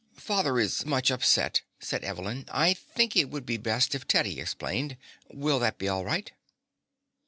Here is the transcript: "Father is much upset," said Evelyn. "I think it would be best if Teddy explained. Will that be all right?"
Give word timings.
"Father 0.17 0.57
is 0.57 0.83
much 0.83 1.11
upset," 1.11 1.61
said 1.79 2.03
Evelyn. 2.03 2.47
"I 2.49 2.73
think 2.73 3.15
it 3.15 3.29
would 3.29 3.45
be 3.45 3.57
best 3.57 3.93
if 3.93 4.07
Teddy 4.07 4.39
explained. 4.39 4.97
Will 5.31 5.59
that 5.59 5.77
be 5.77 5.87
all 5.87 6.03
right?" 6.03 6.31